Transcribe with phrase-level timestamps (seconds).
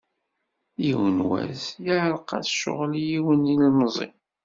[0.83, 4.09] Yiwen wass, yeεreq-as ccɣel i yiwen yilemẓi.